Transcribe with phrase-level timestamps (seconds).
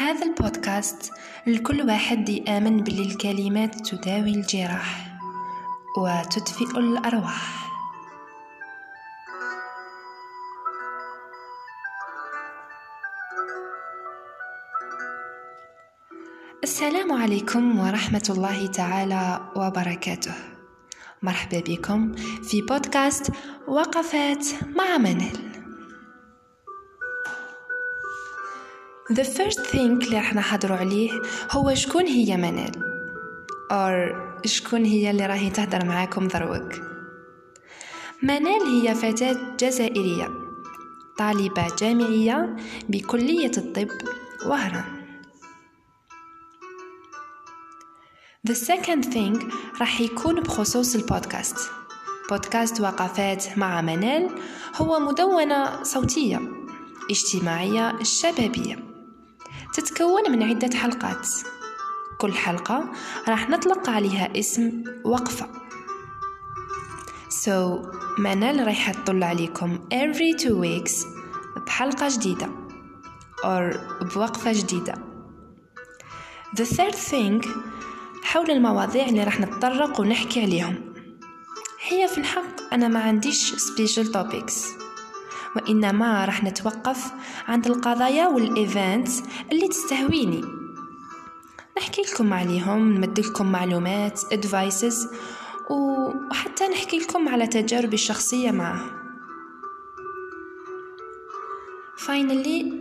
[0.00, 1.12] هذا البودكاست
[1.46, 5.18] لكل واحد يآمن باللي الكلمات تداوي الجراح
[5.98, 7.70] وتدفئ الأرواح.
[16.62, 20.34] السلام عليكم ورحمة الله تعالى وبركاته.
[21.22, 23.32] مرحبا بكم في بودكاست
[23.68, 24.46] وقفات
[24.76, 25.49] مع منال.
[29.10, 31.10] The first thing اللي راح نحضروا عليه
[31.50, 32.72] هو شكون هي منال.
[33.72, 36.72] Or شكون هي اللي راهي تهدر معاكم ذروك
[38.22, 40.28] منال هي فتاة جزائرية
[41.18, 42.56] طالبة جامعية
[42.88, 43.88] بكلية الطب
[44.46, 45.00] وهران.
[48.48, 51.70] The second thing راح يكون بخصوص البودكاست.
[52.30, 54.30] بودكاست وقفات مع منال
[54.76, 56.40] هو مدونة صوتية
[57.10, 58.89] اجتماعية شبابية.
[59.74, 61.28] تتكون من عدة حلقات.
[62.18, 62.92] كل حلقة
[63.28, 65.48] راح نطلق عليها اسم وقفة.
[67.44, 67.86] So
[68.18, 71.06] منال راح تطل عليكم every two weeks
[71.66, 72.46] بحلقة جديدة
[73.44, 73.76] or
[74.14, 74.94] بوقفة جديدة.
[76.56, 77.48] The third thing
[78.22, 80.94] حول المواضيع اللي راح نتطرق ونحكي عليهم.
[81.88, 84.54] هي في الحق أنا ما عنديش special topics.
[85.56, 87.12] وإنما راح نتوقف
[87.48, 89.22] عند القضايا وال events
[89.52, 90.44] اللي تستهويني.
[91.78, 95.08] نحكي لكم عليهم نمد لكم معلومات advices
[95.70, 98.80] وحتى نحكي لكم على تجاربي الشخصية معه
[101.98, 102.72] finally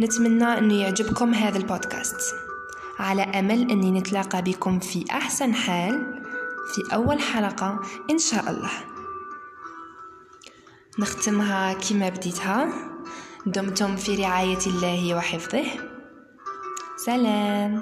[0.00, 2.34] نتمنى إنه يعجبكم هذا البودكاست.
[2.98, 6.22] على أمل إني نتلاقى بكم في أحسن حال
[6.74, 8.91] في أول حلقة إن شاء الله.
[10.98, 12.68] نختمها كما بديتها.
[13.46, 15.64] دمتم في رعاية الله وحفظه.
[16.96, 17.80] سلام.